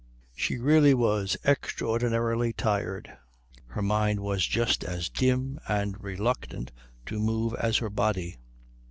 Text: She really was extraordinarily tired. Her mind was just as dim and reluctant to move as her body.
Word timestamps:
She 0.35 0.57
really 0.57 0.95
was 0.95 1.37
extraordinarily 1.45 2.53
tired. 2.53 3.15
Her 3.67 3.83
mind 3.83 4.19
was 4.21 4.47
just 4.47 4.83
as 4.83 5.09
dim 5.09 5.59
and 5.67 5.95
reluctant 6.03 6.71
to 7.05 7.19
move 7.19 7.53
as 7.59 7.77
her 7.77 7.89
body. 7.91 8.37